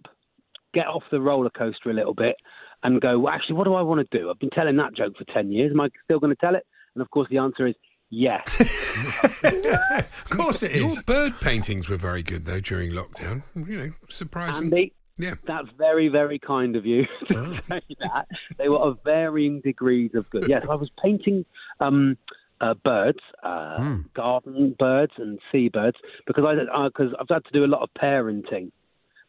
[0.73, 2.35] get off the roller coaster a little bit,
[2.83, 3.19] and go.
[3.19, 4.29] Well, actually, what do I want to do?
[4.29, 5.71] I've been telling that joke for ten years.
[5.71, 6.65] Am I still going to tell it?
[6.95, 7.75] And of course, the answer is
[8.09, 8.43] yes.
[9.43, 10.95] of course it is.
[10.95, 13.43] Your bird paintings were very good though during lockdown.
[13.55, 14.65] You know, surprising.
[14.65, 18.27] Andy, yeah, that's very, very kind of you to say that.
[18.57, 20.47] They were of varying degrees of good.
[20.47, 21.45] Yes, I was painting
[21.79, 22.17] um,
[22.61, 27.67] uh, birds, uh, garden birds, and seabirds because I because I've had to do a
[27.67, 28.71] lot of parenting,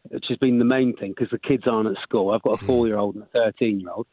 [0.08, 2.30] which has been the main thing because the kids aren't at school.
[2.30, 4.06] I've got a four-year-old and a thirteen-year-old.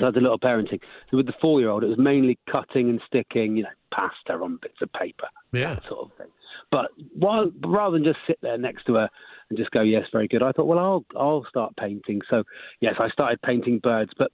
[0.00, 0.80] So I did a lot of parenting.
[1.10, 4.80] So with the four-year-old, it was mainly cutting and sticking, you know, pasta on bits
[4.80, 5.80] of paper Yeah.
[5.86, 6.28] sort of thing.
[6.70, 9.10] But while rather than just sit there next to her
[9.52, 12.22] and just go, yes, very good, I thought, well, I'll I'll start painting.
[12.30, 12.42] So
[12.80, 14.32] yes, I started painting birds, but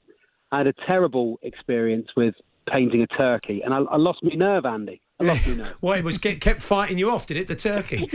[0.53, 2.35] I had a terrible experience with
[2.71, 5.03] painting a turkey, and I, I lost my nerve, Andy.
[5.21, 5.77] I lost my nerve.
[5.81, 7.27] Why it was get, kept fighting you off?
[7.27, 8.09] Did it the turkey?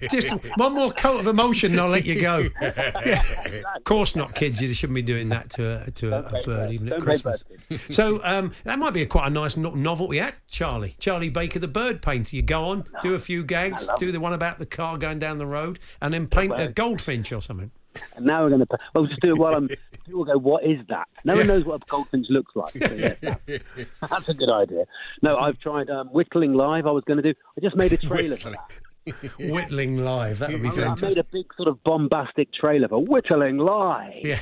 [0.10, 2.48] Just one more coat of emotion, and I'll let you go.
[2.60, 3.22] Yeah.
[3.76, 4.60] Of course not, kids.
[4.60, 7.44] You shouldn't be doing that to a, to a, a bird, even at Christmas.
[7.88, 10.96] So um, that might be a quite a nice no- novelty act, Charlie.
[10.98, 12.36] Charlie Baker, the bird painter.
[12.36, 15.38] You go on, do a few gags, do the one about the car going down
[15.38, 17.70] the road, and then paint a goldfinch or something.
[18.16, 18.78] And now we're going to.
[18.94, 19.68] Well, just do it while I'm.
[20.06, 21.06] People go, what is that?
[21.24, 22.72] No one knows what a goldfinch looks like.
[22.72, 23.40] So, yeah, that-
[24.10, 24.84] that's a good idea.
[25.22, 26.86] No, I've tried um, whittling live.
[26.86, 27.38] I was going to do.
[27.56, 28.70] I just made a trailer for that.
[29.38, 30.38] Whittling live.
[30.40, 34.12] That would be I made a big sort of bombastic trailer for whittling live.
[34.24, 34.38] Yeah.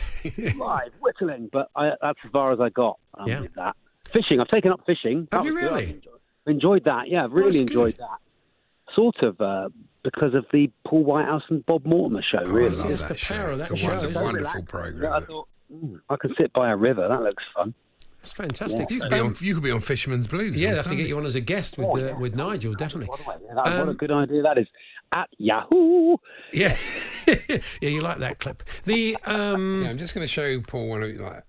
[0.56, 3.40] live whittling, but I, that's as far as I got um, Yeah.
[3.40, 3.76] with that.
[4.12, 5.28] Fishing, I've taken up fishing.
[5.32, 5.84] Have That you really?
[5.90, 7.08] Enjoyed, enjoyed that.
[7.08, 8.06] Yeah, I've really enjoyed good.
[8.06, 8.94] that.
[8.94, 9.68] Sort of uh,
[10.04, 12.38] because of the Paul Whitehouse and Bob Mortimer show.
[12.44, 13.34] Oh, I really, love It's that the show.
[13.36, 14.24] power of It's that a show, wonder- isn't it?
[14.24, 15.22] wonderful I program.
[15.22, 17.06] thought mm, I can sit by a river.
[17.08, 17.74] That looks fun.
[18.20, 18.90] It's fantastic.
[18.90, 20.60] You could, be on, you could be on Fisherman's Blues.
[20.60, 22.16] Yeah, on they have to get you on as a guest with Oh, uh, yeah.
[22.18, 23.06] with Nigel, definitely.
[23.08, 24.66] What a, what a Um, good idea that is.
[25.12, 26.16] At Yahoo.
[26.52, 26.76] Yeah,
[27.26, 28.62] yeah, you like that clip.
[28.84, 31.44] The um, Yeah, I'm just going to show Paul one of like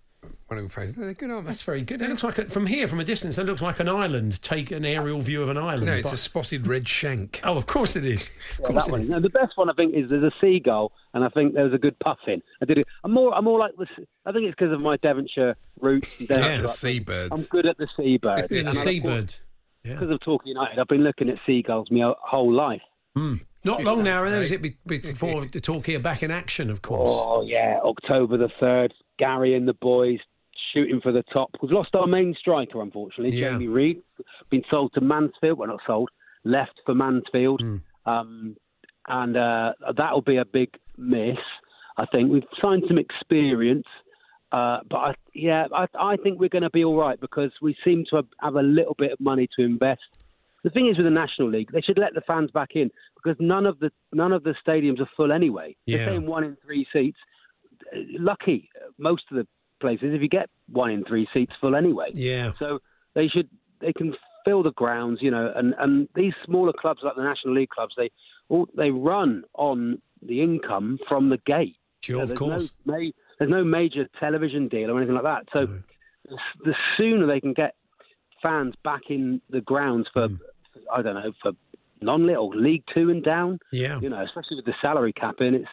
[0.50, 0.96] one of your photos.
[0.96, 1.50] They're good, aren't they?
[1.52, 2.02] that's very good.
[2.02, 4.42] It looks like a, from here, from a distance, it looks like an island.
[4.42, 5.86] Take an aerial view of an island.
[5.86, 7.40] No, it's But- a spotted red shank.
[7.44, 8.24] oh, of course it is.
[8.24, 8.32] Of
[8.62, 9.02] Yeah, course that it one.
[9.02, 9.10] is.
[9.10, 11.78] No, the best one I think is there's a seagull, and I think there's a
[11.78, 12.42] good puffin.
[12.62, 12.86] I did it.
[13.04, 13.34] I'm more.
[13.36, 13.90] I'm more like this.
[14.26, 16.10] I think it's because of my Devonshire roots.
[16.20, 17.32] and Yeah, the seabirds.
[17.32, 18.48] I'm good at the seabirds.
[18.52, 19.42] Yeah, And the of course, seabirds.
[19.84, 19.94] Yeah.
[19.94, 22.82] Because of Torquay United, I've been looking at seagulls my whole life.
[23.16, 23.36] Hmm.
[23.64, 24.62] Not long now, is it?
[24.62, 27.10] be- be- Before the Torquay are back in action, of course.
[27.12, 28.94] Oh yeah, October the third.
[29.18, 30.20] Gary and the boys
[30.74, 31.50] shooting for the top.
[31.62, 33.52] We've lost our main striker, unfortunately, Yeah.
[33.52, 34.02] Jamie Reid.
[34.50, 35.58] Been sold to Mansfield.
[35.58, 36.10] Well, not sold.
[36.44, 37.78] Left for Mansfield, Hmm.
[38.06, 38.56] um,
[39.08, 41.38] and uh, that'll be a big miss.
[41.98, 43.88] I think we've signed some experience,
[44.52, 47.76] uh, but I, yeah, I, I think we're going to be all right because we
[47.84, 50.02] seem to have, have a little bit of money to invest.
[50.64, 53.38] The thing is with the National League, they should let the fans back in because
[53.40, 55.76] none of the none of the stadiums are full anyway.
[55.86, 55.98] Yeah.
[55.98, 57.18] They're saying one in three seats.
[58.18, 59.48] Lucky, uh, most of the
[59.80, 62.12] places, if you get one in three seats full anyway.
[62.14, 62.52] Yeah.
[62.60, 62.80] So
[63.16, 63.50] they should
[63.82, 64.16] they can
[64.46, 67.94] fill the grounds, you know, and, and these smaller clubs like the National League clubs,
[67.98, 68.10] they
[68.50, 71.76] all they run on the income from the gate.
[72.02, 72.72] Sure, know, of course.
[72.86, 75.44] No, ma- there's no major television deal or anything like that.
[75.54, 77.76] So the, the sooner they can get
[78.42, 80.36] fans back in the grounds for, Hmm.
[80.94, 81.52] I don't know, for
[82.02, 84.00] non-league or League Two and down, Yeah.
[84.00, 85.68] you know, especially with the salary cap in, it's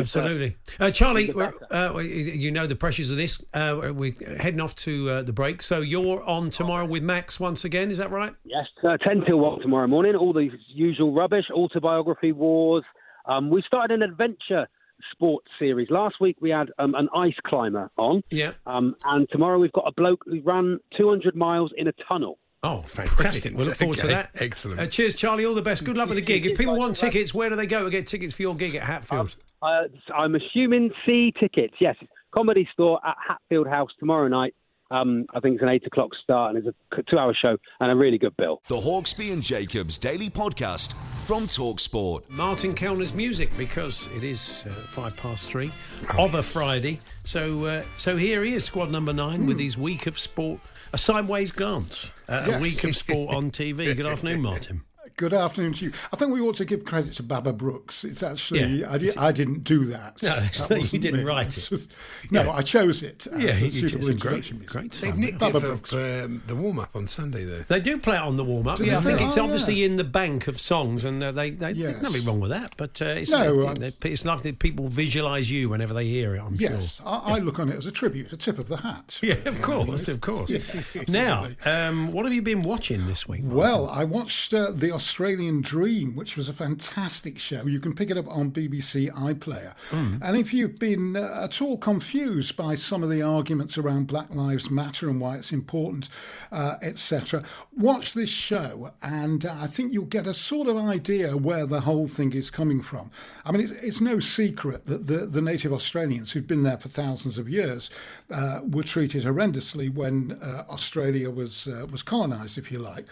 [0.00, 0.56] Absolutely.
[0.78, 3.42] Uh, Charlie, uh, you know the pressures of this.
[3.54, 5.62] Uh, we're heading off to uh, the break.
[5.62, 8.32] So you're on tomorrow with Max once again, is that right?
[8.44, 10.14] Yes, uh, 10 till 1 tomorrow morning.
[10.14, 12.84] All the usual rubbish, autobiography wars,
[13.26, 14.68] Um, we started an adventure
[15.12, 15.88] sports series.
[15.90, 18.22] Last week we had um, an ice climber on.
[18.30, 18.52] Yeah.
[18.66, 22.38] Um, and tomorrow we've got a bloke who ran 200 miles in a tunnel.
[22.62, 23.42] Oh, fantastic.
[23.42, 23.56] Brilliant.
[23.58, 24.30] We'll look forward to that.
[24.36, 24.80] excellent.
[24.80, 25.44] Uh, cheers, Charlie.
[25.44, 25.84] All the best.
[25.84, 26.46] Good luck with the gig.
[26.46, 28.82] If people want tickets, where do they go to get tickets for your gig at
[28.82, 29.36] Hatfield?
[29.62, 31.74] Uh, I'm assuming See Tickets.
[31.80, 31.96] Yes,
[32.34, 34.54] comedy store at Hatfield House tomorrow night.
[34.88, 37.96] Um, I think it's an eight o'clock start and it's a two-hour show and a
[37.96, 38.60] really good bill.
[38.68, 40.92] The Hawksbee and Jacobs Daily Podcast
[41.26, 42.30] from Talksport.
[42.30, 45.72] Martin Kelner's music because it is uh, five past three
[46.16, 47.00] Oh, of a Friday.
[47.24, 49.46] So, uh, so here he is, squad number nine, Hmm.
[49.48, 50.60] with his week of sport,
[50.92, 53.92] a sideways glance, uh, a week of sport on TV.
[53.96, 54.82] Good afternoon, Martin.
[55.18, 55.92] Good afternoon to you.
[56.12, 58.04] I think we ought to give credit to Baba Brooks.
[58.04, 58.92] It's actually Yeah.
[58.92, 60.22] I, di- I didn't do that.
[60.22, 61.24] No, That not- you didn't me.
[61.24, 61.62] write it.
[61.70, 61.90] just-
[62.30, 62.50] no, Yeah.
[62.52, 63.26] I chose it.
[63.34, 64.16] Yeah, a you suitable did.
[64.16, 64.68] It's great, introduction music.
[64.72, 65.20] great They've song.
[65.20, 65.92] nicked Baba it for, Brooks.
[65.94, 67.64] um, the warm up on Sunday, though.
[67.66, 68.76] They do play it on the warm up.
[68.76, 69.16] Do Yeah, I they?
[69.16, 69.86] think it's Oh, obviously yeah.
[69.86, 71.92] in the bank of songs, and uh, they, they Yes.
[71.92, 72.74] there's nothing wrong with that.
[72.76, 76.36] But uh, it's, No, it- um, it's lovely that people visualise you whenever they hear
[76.36, 76.42] it.
[76.42, 77.06] I'm Yes, sure.
[77.08, 79.18] I, I look on it as a tribute, a tip of the hat.
[79.22, 80.52] Yeah, of course, of course.
[81.08, 83.40] now, um, what have you been watching this week?
[83.46, 87.64] Well, I watched uh, The Australian Dream, which was a fantastic show.
[87.64, 89.72] You can pick it up on BBC iPlayer.
[89.90, 90.16] Hmm.
[90.20, 94.34] And if you've been uh, at all confused by some of the arguments around Black
[94.34, 96.08] Lives Matter and why it's important,
[96.50, 97.44] uh, etc.,
[97.76, 101.82] watch this show, and uh, I think you'll get a sort of idea where the
[101.82, 103.12] whole thing is coming from.
[103.44, 106.88] I mean, it's, it's no secret that the, the native Australians who'd been there for
[106.88, 107.90] thousands of years
[108.32, 113.06] uh, were treated horrendously when uh, Australia was uh, was colonised, if you like.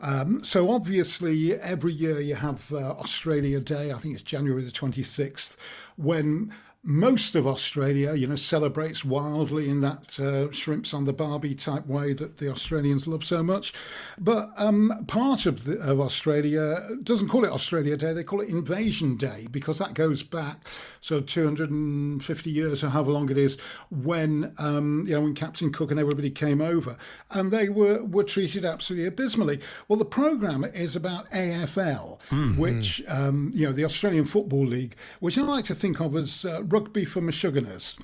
[0.00, 3.92] Um, so obviously, every year you have uh, Australia Day.
[3.92, 5.56] I think it's January the twenty sixth,
[5.96, 6.52] when
[6.88, 11.84] most of Australia, you know, celebrates wildly in that uh, shrimps on the barbie type
[11.88, 13.74] way that the Australians love so much.
[14.18, 18.48] But um, part of, the, of Australia doesn't call it Australia Day; they call it
[18.48, 20.68] Invasion Day because that goes back
[21.00, 23.58] so 250 years or however long it is
[23.90, 26.96] when um, you know when Captain Cook and everybody came over,
[27.32, 29.60] and they were were treated absolutely abysmally.
[29.88, 32.20] Well, the program is about AFL,
[32.56, 36.44] which um, you know the Australian Football League, which I like to think of as
[36.44, 37.96] uh, rugby for Meshuggahs.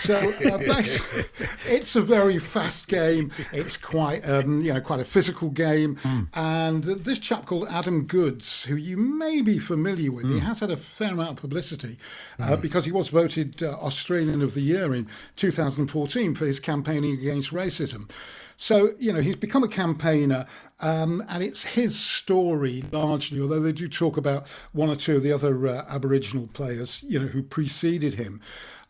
[0.00, 1.24] So uh, basically,
[1.66, 3.30] it's a very fast game.
[3.52, 5.98] It's quite um, you know quite a physical game,
[6.34, 10.70] and this chap called Adam Goodes, who you may be familiar with, he has had
[10.70, 11.96] a fair amount of publicity
[12.40, 17.12] uh, because he was voted uh, Australian of the Year in 2014 for his campaigning
[17.12, 18.10] against racism.
[18.60, 20.44] So, you know, he's become a campaigner,
[20.80, 25.22] um, and it's his story largely, although they do talk about one or two of
[25.22, 28.40] the other uh, Aboriginal players, you know, who preceded him.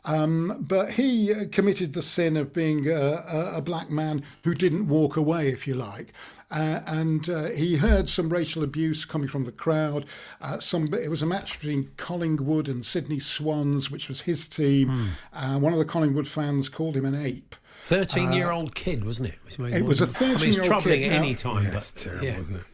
[0.07, 3.23] Um, but he uh, committed the sin of being a,
[3.57, 6.15] a, black man who didn't walk away, if you like.
[6.51, 10.07] Uh, and uh, he heard some racial abuse coming from the crowd.
[10.41, 15.11] Uh, some it was a match between Collingwood and Sydney Swans, which was his team.
[15.35, 17.55] Uh, one of the Collingwood fans called him an ape.
[17.83, 19.39] Thirteen-year-old kid, wasn't it?
[19.47, 21.93] It was a I mean, it's 13-year-old I troubling kid at any time, Yeah, but
[21.97, 22.39] terrible, yeah.
[22.41, 22.65] isn't it?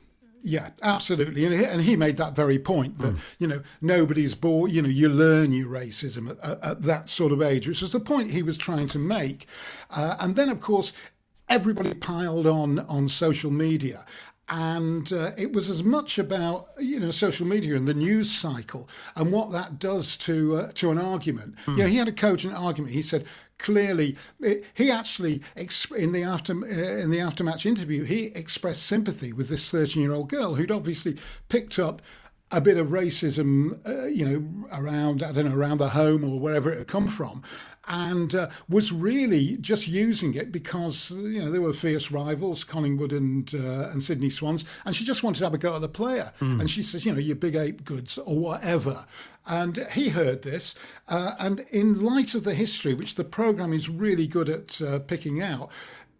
[0.47, 4.71] Yeah, absolutely, and he, and he made that very point that you know nobody's born.
[4.71, 7.93] You know, you learn your racism at, at, at that sort of age, which was
[7.93, 9.47] the point he was trying to make.
[9.91, 10.93] Uh, and then, of course,
[11.49, 14.05] everybody piled on on social media.
[14.49, 18.89] And uh, it was as much about you know social media and the news cycle
[19.17, 21.55] and what that does to uh, to an argument.
[21.67, 22.93] You know, he had a cogent argument.
[22.93, 23.25] He said
[23.59, 26.67] clearly it, he actually exp- in the after uh,
[27.03, 31.17] in the aftermatch interview he expressed sympathy with this 13 year old girl who'd obviously
[31.49, 32.03] picked up
[32.55, 36.39] a bit of racism, uh, you know, around I don't know around the home or
[36.39, 37.43] wherever it had come from,
[37.89, 43.13] and uh, was really just using it because you know there were fierce rivals, Collingwood
[43.13, 45.89] and uh, and Sydney Swans, and she just wanted to have a go at the
[45.89, 49.05] player, and she says, you know, you big ape Goodes or whatever.
[49.47, 50.75] And he heard this,
[51.09, 55.01] uh, and in light of the history, which the program is really good at uh,
[55.01, 55.71] picking out,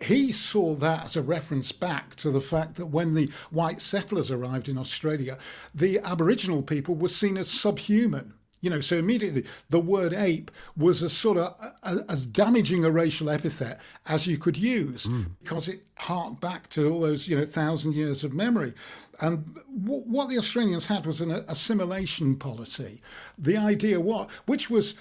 [0.03, 4.31] he saw that as a reference back to the fact that when the white settlers
[4.31, 5.39] arrived in Australia,
[5.75, 8.35] the Aboriginal people were seen as subhuman.
[8.61, 12.91] You know, so immediately the word ape was a sort of a, as damaging a
[12.91, 15.25] racial epithet as you could use hmm.
[15.43, 18.73] because it harked back to all those, you know, thousand years of memory.
[19.21, 23.03] And w- what the Australians had was an assimilation policy.
[23.37, 24.95] The idea what, which was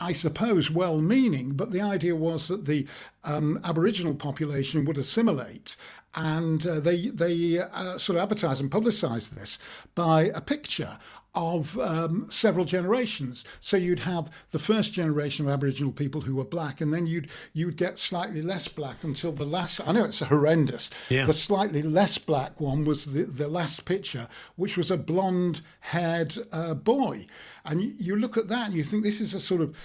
[0.00, 2.86] I suppose, well meaning, but the idea was that the
[3.22, 5.76] um, Aboriginal population would assimilate.
[6.14, 9.58] And uh, they, they uh, sort of advertised and publicised this
[9.94, 10.98] by a picture
[11.34, 13.44] of um, several generations.
[13.60, 17.28] So you'd have the first generation of Aboriginal people who were black, and then you'd
[17.52, 19.80] you'd get slightly less black until the last.
[19.86, 20.90] I know it's horrendous.
[21.08, 21.26] Yeah.
[21.26, 26.74] The slightly less black one was the, the last picture, which was a blonde-haired uh,
[26.74, 27.26] boy,
[27.64, 29.76] and you, you look at that and you think this is a sort of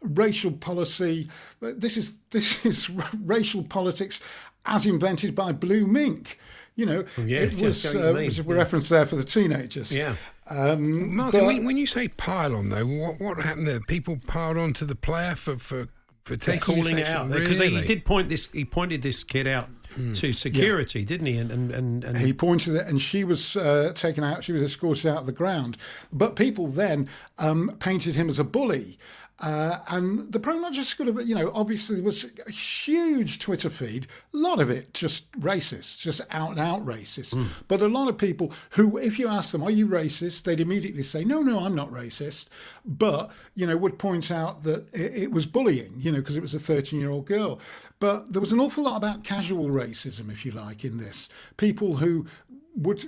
[0.00, 1.28] racial policy.
[1.60, 4.20] This is this is racial politics
[4.66, 6.38] as invented by Blue Mink.
[6.74, 9.16] You know, Yes, it was, I know what you uh, was a reference there for
[9.16, 9.92] the teenagers.
[9.92, 10.16] Yeah.
[10.48, 13.80] Um, Martin, but- when, when you say pile on though, what what happened there?
[13.80, 15.88] People piled on to the player for for
[16.24, 18.50] for taking calling this it out because he did point this.
[18.52, 19.68] He pointed this kid out
[20.14, 21.36] to security, didn't he?
[21.36, 24.42] And and and, and he pointed it, and she was uh, taken out.
[24.42, 25.76] She was escorted out of the ground.
[26.12, 28.98] But people then um, painted him as a bully.
[29.42, 30.38] Uh, and the
[30.70, 34.70] just going to, you know, obviously there was a huge Twitter feed, a lot of
[34.70, 37.34] it just racist, just out and out racist.
[37.66, 40.44] But a lot of people who, if you ask them, are you racist?
[40.44, 42.46] They'd immediately say, no, no, I'm not racist.
[42.84, 46.42] But, you know, would point out that it, it was bullying, you know, because it
[46.42, 47.58] was a 13 year old girl.
[47.98, 51.28] But there was an awful lot about casual racism, if you like, in this.
[51.56, 52.26] People who
[52.76, 53.04] would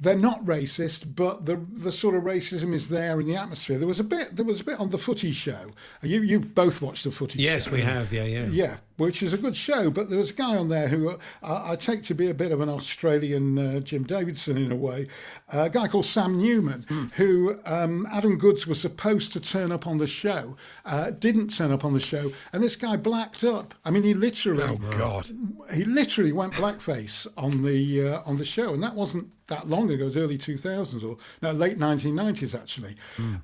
[0.00, 3.78] they're not racist, but the the sort of racism is there in the atmosphere.
[3.78, 5.72] There was a bit there was a bit on the Footy show.
[6.02, 7.44] You you both watched the Footy show.
[7.50, 7.72] yes, show.
[7.72, 8.12] we have.
[8.12, 8.46] Yeah, yeah.
[8.46, 11.16] Yeah, which is a good show, but there was a guy on there who uh,
[11.42, 14.76] I I take to be a bit of an Australian uh, Jim Davidson in a
[14.76, 15.06] way,
[15.48, 16.84] a guy called Sam Newman,
[17.16, 21.72] who um, Adam Goodes was supposed to turn up on the show, uh, didn't turn
[21.72, 23.72] up on the show, and this guy blacked up.
[23.84, 25.30] I mean, he literally, Oh, God.
[25.72, 29.90] he literally went blackface on the uh, on the show, and that wasn't that long
[29.90, 30.04] ago.
[30.04, 32.94] It was early 2000s or no, late 1990s actually.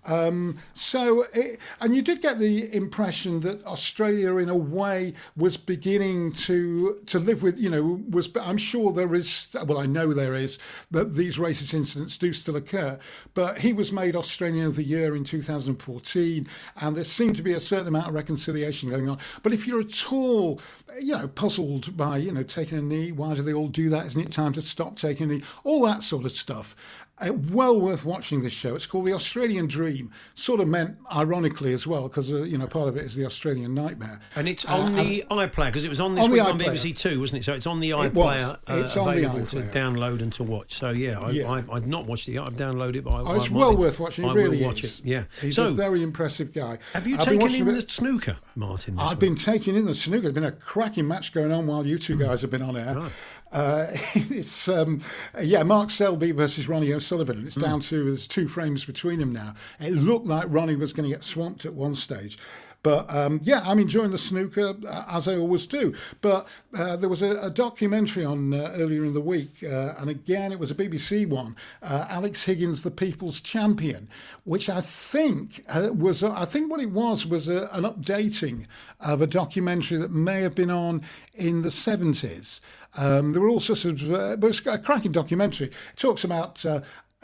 [0.05, 5.14] Um, so, it, and you did get the impression that Australia, in a way,
[5.47, 7.61] was beginning to to live with.
[7.61, 9.55] You know, was I'm sure there is.
[9.65, 10.59] Well, I know there is
[10.91, 12.99] that these racist incidents do still occur.
[13.35, 17.53] But he was made Australian of the Year in 2014, and there seemed to be
[17.53, 19.19] a certain amount of reconciliation going on.
[19.45, 20.61] But if you're at all,
[21.01, 24.07] you know, puzzled by you know taking a knee, why do they all do that?
[24.07, 25.45] Isn't it time to stop taking a knee?
[25.63, 26.75] All that sort of stuff.
[27.19, 28.75] Uh, well worth watching this show.
[28.77, 30.11] It's called The Australian Dream.
[30.35, 33.25] Sort of meant ironically as well, because uh, you know part of it is the
[33.25, 34.21] Australian nightmare.
[34.35, 36.59] And it's Uh, on and- the iPlayer because it was on this On week on.
[36.59, 37.45] BBC Two, wasn't it?
[37.45, 40.43] So it's on the It iPlayer uh, It's on the available to download and to
[40.43, 40.75] watch.
[40.75, 41.51] So yeah, I, Yeah.
[41.51, 42.43] I, I've not watched it yet.
[42.43, 43.05] I've downloaded it.
[43.05, 44.27] But I, Oh, it's I well worth watching.
[44.27, 45.01] It I really will watch is.
[45.01, 45.07] it.
[45.07, 45.25] Yeah.
[45.41, 46.79] he's so a very impressive guy.
[46.93, 48.99] have you I've taken in the snooker, Martin?
[48.99, 49.21] I've week?
[49.21, 50.21] been taking in the snooker.
[50.25, 53.11] There's been a cracking match going on while you two guys have been on air.
[53.53, 55.01] Uh, it's um,
[55.41, 57.47] yeah, Mark Selby versus Ronnie O'Sullivan.
[57.47, 59.55] It's down to there's two frames between them now.
[59.81, 62.39] It looked like Ronnie was going to get swamped at one stage.
[62.83, 65.95] But um, yeah, I'm enjoying the snooker uh, as I always do.
[66.21, 70.09] But uh, there was a, a documentary on uh, earlier in the week, uh, and
[70.09, 71.57] again it was a BBC one.
[71.83, 74.09] Uh, Alex Higgins, the People's Champion,
[74.45, 78.67] which I think uh, was I think what it was was a, an updating
[79.01, 81.01] of a documentary that may have been on
[81.35, 82.61] in the 70s.
[82.97, 85.67] Um, there were all sorts of, uh, but a cracking documentary.
[85.67, 86.65] It talks about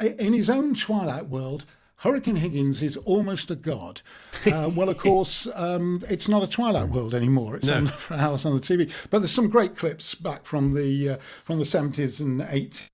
[0.01, 1.65] in his own Twilight world.
[2.03, 4.03] Hurricane Higgins is almost a god.
[4.45, 7.55] Uh, well, of course, um, it's not a Twilight World anymore.
[7.57, 7.77] It's No.
[7.77, 8.93] on for hours on the TV.
[9.11, 12.89] But there's some great clips back from the uh, from the 70s and 80s.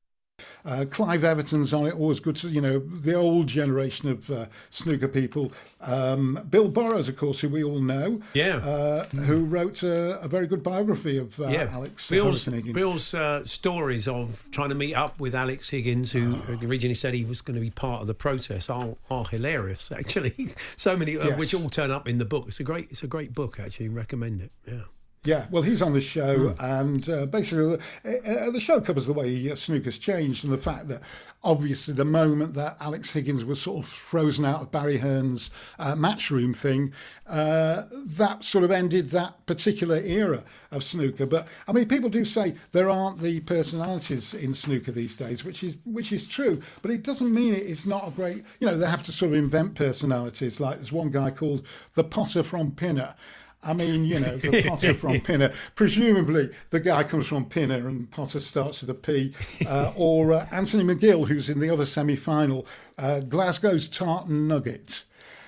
[0.65, 4.47] Uh, Clive Everton's on it, always good to, you know, the old generation of uh,
[4.71, 5.53] snooker people.
[5.81, 8.57] Um, Bill Borrows, of course, who we all know, Yeah.
[8.59, 12.75] uh, who wrote a, a very good biography of uh, yeah, Alex Bill's, Higgins.
[12.75, 16.57] Bill's uh, stories of trying to meet up with Alex Higgins, who Ah.
[16.63, 19.91] originally said he was going to be part of the protest, are, are hilarious.
[19.97, 20.35] Actually,
[20.77, 21.39] so many of Yes.
[21.39, 22.45] which all turn up in the book.
[22.49, 23.59] It's a great, it's a great book.
[23.59, 24.53] Actually, recommend it.
[24.67, 24.83] Yeah.
[25.25, 26.65] Yeah, well, he's on the show, Hmm.
[26.65, 30.59] and uh, basically, uh, uh, the show covers the way uh, snooker's changed and the
[30.59, 31.03] fact that
[31.45, 35.95] obviously the moment that Alex Higgins was sort of frozen out of Barry Hearn's uh,
[35.95, 36.93] matchroom thing,
[37.29, 41.27] uh, that sort of ended that particular era of snooker.
[41.27, 45.63] But I mean, people do say there aren't the personalities in snooker these days, which
[45.65, 46.61] is which is true.
[46.81, 48.45] But it doesn't mean it is not a great.
[48.61, 50.61] You know, they have to sort of invent personalities.
[50.61, 53.15] Like there's one guy called the Potter from Pinner.
[53.63, 55.53] I mean, you know, the Potter from Pinner.
[55.75, 59.35] Presumably, the guy comes from Pinner and Potter starts with a P.
[59.67, 62.67] Uh, or uh, Anthony McGill, who's in the other semi final,
[62.99, 65.05] uh, Glasgow's Tartan Nugget.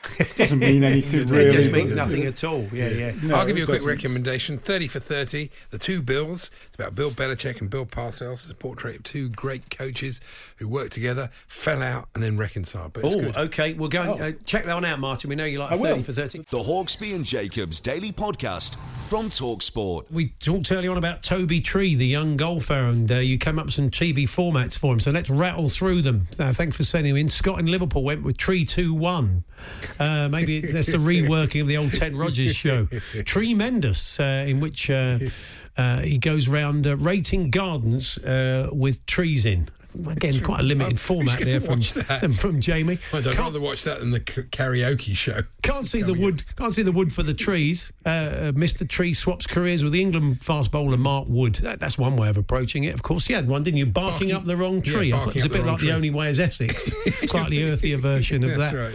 [0.37, 1.53] Doesn't mean anything It really.
[1.53, 2.67] just means but- nothing at all.
[2.73, 3.13] Yeah, yeah.
[3.23, 3.88] No, I'll give you a quick doesn't.
[3.88, 4.59] recommendation.
[4.59, 6.51] 30 for 30, The Two Bills.
[6.67, 8.42] It's about Bill Belichick and Bill Parcells.
[8.42, 10.21] It's a portrait of two great coaches
[10.57, 12.92] who worked together, fell out, and then reconciled.
[12.94, 13.37] But it's Oh, good.
[13.37, 13.73] okay.
[13.75, 14.25] We'll go and Oh.
[14.29, 15.29] uh, check that one out, Martin.
[15.31, 16.03] We know you like I 30 will.
[16.03, 16.38] for 30.
[16.51, 18.77] The Hawksbee and Jacobs Daily Podcast.
[19.11, 20.05] from Talksport.
[20.13, 23.65] We talked earlier on about Toby Tree, the young golfer, and uh, you came up
[23.65, 25.01] with some TV formats for him.
[25.01, 26.29] So let's rattle through them.
[26.38, 27.29] Uh, thanks for sending them in.
[27.29, 29.42] Scott in Liverpool went with Tree 2 1.
[29.99, 32.87] Uh, maybe that's the reworking of the old Ted Rogers show.
[33.25, 35.19] Tremendous, uh, in which uh,
[35.77, 39.69] uh, he goes round uh, rating gardens uh, with trees in.
[40.07, 41.83] Again, quite a limited format there from
[42.33, 42.99] from Jamie.
[43.13, 45.43] I'd Can't- rather watch that than the karaoke show.
[45.63, 46.45] can't see the wood.
[46.57, 47.93] Can't see the wood for the trees.
[48.07, 48.88] Uh, uh, Mr.
[48.88, 51.57] Tree swaps careers with the England fast bowler Mark Wood.
[51.57, 52.95] That, that's one way of approaching it.
[52.95, 53.87] Of course, you had one, didn't you?
[53.87, 55.13] Barking, Barking- up the wrong yeah, tree.
[55.13, 56.85] I thought it was a up bit like the only way is Essex.
[57.29, 58.79] Slightly earthier version of That's that.
[58.79, 58.95] right,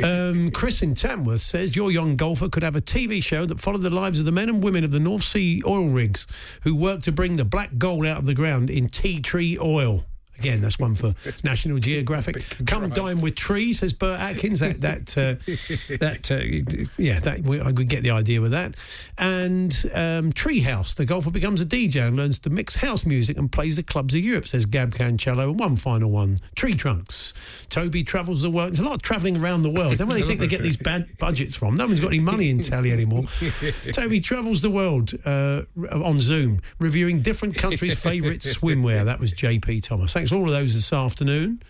[0.00, 0.28] yeah.
[0.28, 3.82] Um, Chris in Tamworth says your young golfer could have a TV show that followed
[3.82, 6.26] the lives of the men and women of the North Sea oil rigs
[6.62, 10.04] who worked to bring the black gold out of the ground in tea tree oil.
[10.38, 11.14] Again, that's one for
[11.44, 12.56] National Geographic.
[12.66, 14.60] Come dine with trees, says Bert Atkins.
[14.60, 15.34] That that uh,
[15.98, 18.74] that uh, yeah, that we, I would get the idea with that.
[19.18, 23.52] And um, Treehouse, the golfer becomes a DJ and learns to mix house music and
[23.52, 24.48] plays the clubs of Europe.
[24.48, 25.50] Says Gab Cancello.
[25.50, 27.34] And one final one, Tree Trunks.
[27.68, 28.70] Toby travels the world.
[28.70, 29.98] There's a lot of travelling around the world.
[29.98, 31.76] Don't really think they get these bad budgets from.
[31.76, 33.24] No one's got any money in Tally anymore.
[33.92, 39.04] Toby travels the world uh, on Zoom, reviewing different countries' favourite swimwear.
[39.04, 40.12] That was JP Thomas.
[40.12, 41.62] Thanks for all of those this afternoon.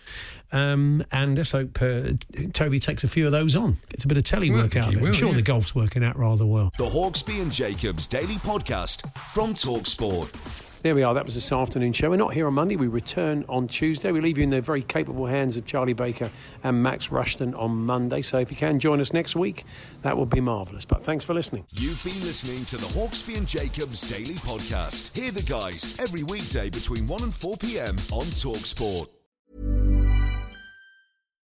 [0.53, 2.11] Um, and let's hope uh,
[2.53, 3.77] Toby takes a few of those on.
[3.89, 5.05] Gets a bit of telly Well, work out of it.
[5.05, 5.33] I'm sure yeah.
[5.35, 6.71] the golf's working out rather well.
[6.77, 10.72] The Hawksbee and Jacobs Daily Podcast from Talksport.
[10.83, 11.13] There we are.
[11.13, 12.09] That was this afternoon show.
[12.09, 12.75] We're not here on Monday.
[12.75, 14.11] We return on Tuesday.
[14.11, 16.29] We leave you in the very capable hands of Charlie Baker
[16.61, 18.21] and Max Rushton on Monday.
[18.21, 19.63] So if you can join us next week,
[20.01, 20.83] that would be marvellous.
[20.83, 21.63] But thanks for listening.
[21.71, 25.17] You've been listening to the Hawksbee and Jacobs Daily Podcast.
[25.17, 27.95] Hear the guys every weekday between 1 and 4 p.m.
[28.11, 29.22] on Talksport.